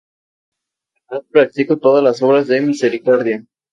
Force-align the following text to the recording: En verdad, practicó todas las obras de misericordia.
En 1.09 1.09
verdad, 1.09 1.27
practicó 1.29 1.77
todas 1.77 2.03
las 2.03 2.23
obras 2.23 2.47
de 2.47 2.59
misericordia. 2.61 3.45